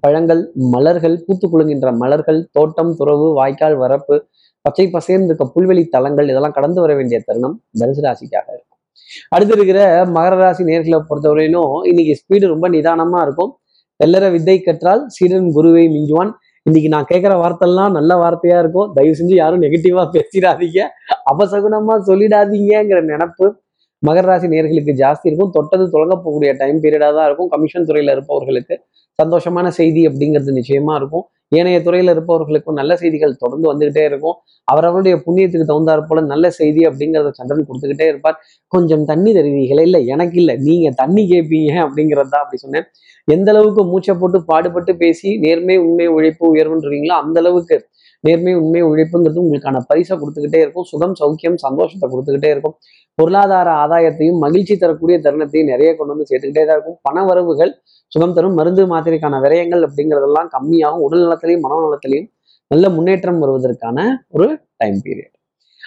பழங்கள் 0.00 0.52
மலர்கள் 0.74 1.16
பூத்து 1.26 1.46
குலுங்கின்ற 1.48 1.88
மலர்கள் 1.96 2.48
தோட்டம் 2.52 2.92
துறவு 2.96 3.26
வாய்க்கால் 3.34 3.76
வரப்பு 3.76 4.16
பச்சை 4.64 4.86
பசேர்ந்து 4.86 5.28
இருக்க 5.30 5.44
புல்வெளி 5.54 5.88
தலங்கள் 5.88 6.28
இதெல்லாம் 6.28 6.54
கடந்து 6.58 6.80
வர 6.80 6.94
வேண்டிய 6.94 7.20
தருணம் 7.26 7.56
தனுசு 7.80 8.02
ராசிக்காக 8.04 8.46
இருக்கும். 8.54 8.78
அடுத்து 9.28 9.54
இருக்கிற 9.54 10.06
மகர 10.06 10.34
ராசி 10.36 10.64
நேர்களை 10.64 10.98
பொறுத்தவரையிலும் 11.08 11.72
இன்னைக்கு 11.90 12.14
ஸ்பீடு 12.20 12.46
ரொம்ப 12.46 12.68
நிதானமா 12.68 13.20
இருக்கும். 13.22 13.58
தெல்லற 14.00 14.30
வித்தை 14.30 14.60
கற்றால் 14.60 15.02
சீடன் 15.08 15.50
குருவை 15.52 15.84
மிஞ்சுவான். 15.88 16.30
இன்னைக்கு 16.62 16.88
நான் 16.88 17.08
கேட்குற 17.10 17.34
வார்த்தைலாம் 17.42 17.90
நல்ல 17.90 18.14
வார்த்தையா 18.14 18.58
இருக்கும். 18.58 18.92
தயவு 18.92 19.14
செஞ்சு 19.18 19.34
யாரும் 19.34 19.62
நெகட்டிவா 19.62 20.04
பேசிடாதீங்க. 20.16 20.80
அபசகுனமா 21.32 21.96
சொல்லிடாதீங்கிற 22.08 23.00
நினப்பு 23.12 23.46
மகர 24.06 24.24
ராசி 24.30 24.46
நேர்களுக்கு 24.54 24.92
ஜாஸ்தி 25.02 25.26
இருக்கும். 25.30 25.52
தொட்டது 25.56 25.84
தொடங்க 25.94 26.14
போகக்கூடிய 26.22 26.52
டைம் 26.62 26.80
பீரியடாக 26.84 27.14
தான் 27.18 27.28
இருக்கும். 27.28 27.50
கமிஷன் 27.54 27.86
துறையில் 27.90 28.14
இருப்பவர்களுக்கு 28.14 28.76
சந்தோஷமான 29.18 29.66
செய்தி 29.78 30.02
அப்படிங்கிறது 30.08 30.52
நிச்சயமா 30.58 30.94
இருக்கும். 31.00 31.24
ஏனைய 31.58 31.78
துறையில 31.86 32.12
இருப்பவர்களுக்கும் 32.14 32.76
நல்ல 32.80 32.92
செய்திகள் 33.00 33.32
தொடர்ந்து 33.42 33.66
வந்துகிட்டே 33.70 34.04
இருக்கும். 34.10 34.36
அவரவருடைய 34.68 35.14
புண்ணியத்துக்கு 35.24 35.66
தகுந்தாற் 35.70 36.06
போல 36.10 36.20
நல்ல 36.32 36.46
செய்தி 36.58 36.82
அப்படிங்கிறத 36.88 37.32
சந்திரன் 37.40 37.66
கொடுத்துக்கிட்டே 37.68 38.06
இருப்பார். 38.12 38.38
கொஞ்சம் 38.72 39.04
தண்ணி 39.10 39.30
தருவீங்களே 39.38 39.84
இல்லை 39.88 40.00
எனக்கு 40.14 40.38
இல்லை. 40.42 40.54
நீங்க 40.68 40.90
தண்ணி 41.02 41.24
கேட்பீங்க 41.32 41.72
அப்படிங்கிறது 41.86 42.32
தான் 42.34 42.44
அப்படி 42.44 42.60
சொன்னேன். 42.64 42.86
எந்த 43.28 43.48
அளவுக்கு 43.52 43.82
மூச்சை 43.90 44.14
போட்டு 44.22 44.38
பாடுபட்டு 44.50 44.94
பேசி 45.02 45.30
நேர்மை 45.44 45.76
உண்மை 45.86 46.06
உழைப்பு 46.16 46.44
உயர்வுன்றீங்களோ 46.54 47.16
அந்த 47.24 47.38
அளவுக்கு 47.44 47.76
நேர்மை 48.24 48.52
உண்மை 48.60 48.82
உழைப்புங்கிறது 48.88 49.40
உங்களுக்கான 49.44 49.80
பரிசை 49.90 50.14
கொடுத்துக்கிட்டே 50.20 50.60
இருக்கும். 50.64 50.86
சுகம் 50.90 51.16
சௌக்கியம் 51.20 51.58
சந்தோஷத்தை 51.64 52.08
கொடுத்துக்கிட்டே 52.12 52.50
இருக்கும். 52.54 52.74
பொருளாதார 53.18 53.68
ஆதாயத்தையும் 53.82 54.38
மகிழ்ச்சி 54.44 54.74
தரக்கூடிய 54.82 55.16
தருணத்தையும் 55.24 55.70
நிறைய 55.72 55.90
கொண்டு 55.96 56.12
வந்து 56.14 56.28
சேர்த்துக்கிட்டே 56.30 56.64
தான் 56.68 56.76
இருக்கும். 56.78 56.98
பண 57.08 57.24
வரவுகள் 57.30 57.72
சுகம் 58.12 58.36
தரும். 58.36 58.56
மருந்து 58.60 58.84
மாத்திரைக்கான 58.92 59.40
விரயங்கள் 59.44 59.84
அப்படிங்கிறதெல்லாம் 59.88 60.50
கம்மியாகும். 60.54 61.04
உடல் 61.08 61.24
நலத்திலையும் 61.24 61.64
மனநலத்திலையும் 61.66 62.28
நல்ல 62.70 62.86
முன்னேற்றம் 62.96 63.40
வருவதற்கான 63.42 63.98
ஒரு 64.36 64.46
டைம் 64.80 65.00
பீரியட் 65.06 65.34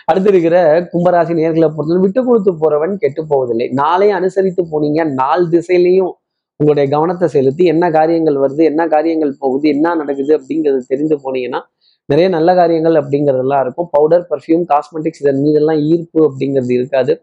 அடுத்து 0.10 0.30
இருக்கிற 0.32 0.58
கும்பராசி 0.92 1.34
நேர்களை 1.40 1.68
பொறுத்தவரை 1.76 2.02
விட்டு 2.04 2.22
கொடுத்து 2.26 2.52
போறவன் 2.62 2.94
கெட்டு 3.04 3.22
போவதில்லை. 3.32 3.68
நாளே 3.80 4.08
அனுசரித்து 4.18 4.64
போனீங்க. 4.74 5.02
நாலு 5.22 5.46
திசையிலையும் 5.54 6.12
உங்களுடைய 6.60 6.88
கவனத்தை 6.94 7.28
செலுத்தி 7.36 7.64
என்ன 7.72 7.86
காரியங்கள் 7.96 8.38
வருது 8.44 8.64
என்ன 8.72 8.82
காரியங்கள் 8.94 9.32
போகுது 9.40 9.66
என்ன 9.76 9.96
நடக்குது 10.02 10.32
அப்படிங்கிறது 10.38 10.82
தெரிந்து 10.92 11.16
போனீங்கன்னா 11.24 11.60
நிறைய 12.10 12.28
நல்ல 12.36 12.50
காரியங்கள் 12.60 12.98
அப்படிங்கிறதெல்லாம் 13.02 13.62
இருக்கும். 13.66 13.88
பவுடர் 13.96 14.26
பர்ஃப்யூம் 14.32 14.66
காஸ்மெட்டிக்ஸ் 14.72 15.22
இதன் 15.24 15.42
மீதெல்லாம் 15.46 15.80
ஈர்ப்பு 15.92 16.20
அப்படிங்கிறது 16.28 16.74
இருக்காது. 16.80 17.14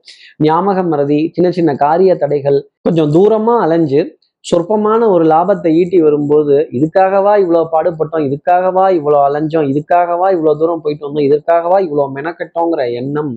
ஞாபக 0.46 0.82
மறதி 0.92 1.20
சின்ன 1.36 1.50
சின்ன 1.58 1.70
காரிய 1.84 2.14
தடைகள் 2.22 2.58
கொஞ்சம் 2.88 3.12
தூரமாக 3.16 3.64
அலைஞ்சு 3.66 4.02
சொற்பமான 4.44 5.08
ஒரு 5.14 5.24
லாபத்தை 5.32 5.70
ஈட்டி 5.80 5.98
வரும்போது 6.06 6.54
இதுக்காகவா 6.76 7.34
இவ்வளோ 7.42 7.60
பாடுபட்டோம் 7.74 8.24
இதுக்காகவா 8.28 8.86
இவ்வளோ 8.98 9.18
அலைஞ்சோம் 9.26 9.68
இதுக்காகவா 9.72 10.28
இவ்வளோ 10.36 10.54
தூரம் 10.62 10.82
போயிட்டு 10.84 11.06
வந்தோம் 11.06 11.26
இதற்காகவா 11.28 11.78
இவ்வளோ 11.86 12.06
மெனக்கட்டோங்கிற 12.16 12.84
எண்ணம் 13.00 13.30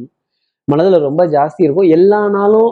மனதில் 0.67 1.05
ரொம்ப 1.07 1.23
ஜாஸ்தி 1.35 1.61
இருக்கும். 1.65 1.89
எல்லா 1.97 2.21
நாளும் 2.37 2.71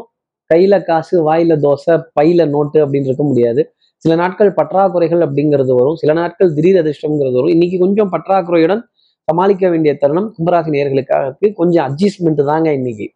கையில் 0.49 0.85
காசு 0.89 1.15
வாயில் 1.27 1.55
தோசை 1.65 1.93
பையில் 2.17 2.43
நோட்டு 2.55 2.79
அப்படின்னு 2.85 3.09
இருக்க 3.09 3.25
முடியாது. 3.31 3.61
சில 4.03 4.15
நாட்கள் 4.15 4.51
பற்றாக்குறைகள் 4.51 5.21
அப்படிங்கிறது 5.25 5.73
வரும். 5.75 5.95
சில 5.95 6.13
நாட்கள் 6.13 6.53
திடீர் 6.53 6.79
அதிர்ஷ்டம்ங்கிறது 6.83 7.37
வரும். 7.39 7.47
இன்னைக்கு 7.47 7.79
கொஞ்சம் 7.79 8.09
பற்றாக்குறையுடன் 8.11 8.81
சமாளிக்க 9.23 9.69
வேண்டிய 9.69 9.97
தருணம் 9.97 10.33
கும்பராசி 10.37 10.71
நேர்களுக்காக 10.75 11.25
இருக்கு. 11.25 11.53
கொஞ்சம் 11.53 11.83
அட்ஜஸ்ட்மெண்ட் 11.87 12.41
தாங்க 12.43 12.73
இன்னைக்கு. 12.73 13.07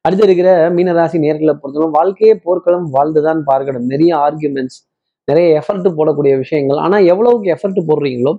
அடுத்து 0.00 0.24
இருக்கிற 0.24 0.70
மீனராசி 0.70 1.18
நேர்களை 1.24 1.52
பொறுத்தவரை 1.52 1.88
வாழ்க்கையே 1.90 2.34
போர்க்களம் 2.36 2.90
வாழ்ந்துதான் 2.90 3.42
பார்க்கணும். 3.44 3.86
நிறைய 3.86 4.16
ஆர்குமெண்ட்ஸ் 4.16 4.78
நிறைய 5.24 5.46
எஃபர்ட் 5.60 5.88
போடக்கூடிய 5.98 6.36
விஷயங்கள். 6.36 6.76
ஆனா 6.76 6.98
எவ்வளவுக்கு 6.98 7.48
எஃபர்ட் 7.54 7.80
போடுறீங்களோ 7.88 8.32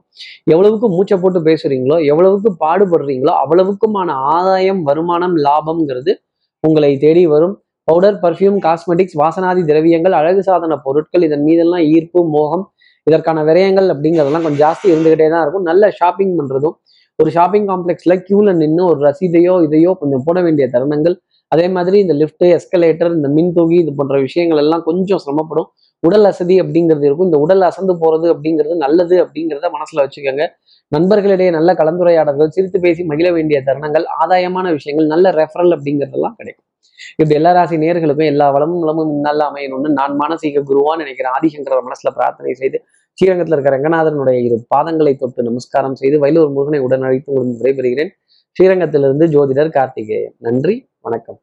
எவ்வளவுக்கு 0.44 0.90
மூச்சை 0.90 1.18
போட்டு 1.18 1.40
பேசுறீங்களோ 1.40 2.06
எவ்வளவுக்கு 2.06 2.50
பாடுபடுறீங்களோ 2.66 3.34
அவ்வளவுக்குமான 3.44 4.10
ஆதாயம் 4.36 4.84
வருமானம் 4.84 5.38
லாபம்ங்கிறது 5.38 6.14
உங்களை 6.60 6.98
தேடி 6.98 7.28
வரும். 7.28 7.56
பவுடர் 7.88 8.17
பர்ஃப்யூம் 8.24 8.58
காஸ்மெட்டிக்ஸ் 8.65 9.17
வாசனாதி 9.22 9.62
திரவியங்கள் 9.70 10.15
அழகு 10.20 10.41
சாதன 10.48 10.77
பொருட்கள் 10.86 11.25
இதன் 11.27 11.46
மீதெல்லாம் 11.48 11.86
ஈர்ப்பு 11.94 12.22
மோகம் 12.36 12.65
இதற்கான 13.08 13.44
விரயங்கள் 13.50 13.88
அப்படிங்கிறதெல்லாம் 13.94 14.46
கொஞ்சம் 14.46 14.63
ஜாஸ்தி 14.65 14.88
இருந்துகிட்டே 14.94 15.27
தான் 15.34 15.44
இருக்கும். 15.46 15.65
நல்ல 15.70 15.89
ஷாப்பிங் 16.00 16.34
பண்ணுறதும் 16.39 16.75
ஒரு 17.20 17.29
ஷாப்பிங் 17.38 17.67
காம்ப்ளெக்ஸில் 17.70 18.15
க்யூவில் 18.25 18.58
நின்று 18.62 18.84
ஒரு 18.91 19.00
ரசீதையோ 19.08 19.53
இதையோ 19.67 19.91
கொஞ்சம் 20.01 20.24
போட 20.27 20.38
வேண்டிய 20.48 20.65
தருணங்கள். 20.74 21.15
அதே 21.51 21.65
மாதிரி 21.75 21.98
இந்த 22.06 22.13
லிஃப்ட்டு 22.22 22.48
எஸ்கலேட்டர் 22.58 23.15
இந்த 23.17 23.29
மின் 23.38 23.53
தூகி 23.58 23.77
இது 23.84 23.91
போன்ற 24.00 24.15
விஷயங்கள் 24.27 24.62
எல்லாம் 24.63 24.84
கொஞ்சம் 24.89 25.22
சிரமப்படும். 25.25 25.70
உடல் 26.03 26.27
அசதி 26.32 26.56
அப்படிங்கிறது 26.63 27.08
இருக்கும். 27.08 27.29
இந்த 27.29 27.39
உடல் 27.46 27.67
அசந்து 27.70 27.94
போகிறது 28.01 28.27
அப்படிங்கிறது 28.34 28.75
நல்லது 28.86 29.15
அப்படிங்கிறத 29.24 29.70
மனசில் 29.77 30.03
வச்சுக்கோங்க. 30.03 30.46
நண்பர்களிடையே 30.91 31.51
நல்ல 31.58 31.72
கலந்துரையாடல்கள் 31.82 32.53
சிரித்து 32.58 32.79
பேசி 32.86 33.03
மகிழ 33.12 33.29
வேண்டிய 33.38 33.60
தருணங்கள் 33.70 34.08
ஆதாயமான 34.22 34.67
விஷயங்கள் 34.77 35.12
நல்ல 35.15 35.32
ரெஃபரல் 35.41 35.75
அப்படிங்கிறதெல்லாம் 35.77 36.38
கிடைக்கும். 36.39 36.67
இப்படி 37.12 37.36
எல்லா 37.36 37.52
ராசி 37.52 37.78
நேர்களுக்கும் 37.78 38.26
எல்லா 38.26 38.52
வளமும் 38.52 38.80
நலமும் 38.80 39.12
இந்நாளில் 39.12 39.46
அமையணும்னு 39.48 39.90
நான் 39.90 40.18
மானசீக 40.20 40.64
குருவான்னு 40.70 40.98
நினைக்கிறேன். 40.98 41.34
ஆதிசங்கர 41.40 41.82
மனசுல 41.88 42.12
பிரார்த்தனை 42.14 42.54
செய்து 42.54 42.80
ஸ்ரீரங்கத்தில் 43.14 43.56
இருக்கிற 43.56 43.78
ரங்கநாதனுடைய 43.78 44.44
இரு 44.44 44.66
பாதங்களை 44.76 45.16
தொட்டு 45.18 45.44
நமஸ்காரம் 45.44 45.96
செய்து 45.96 46.20
வயலூர் 46.20 46.52
முருகனை 46.52 46.80
உடன் 46.80 47.02
அழைத்து 47.02 47.34
உங்களுக்கு 47.34 47.62
விடைபெறுகிறேன். 47.62 48.12
ஸ்ரீரங்கத்திலிருந்து 48.60 49.26
ஜோதிடர் 49.28 49.70
கார்த்திகேயன். 49.70 50.36
நன்றி 50.40 50.90
வணக்கம். 51.02 51.40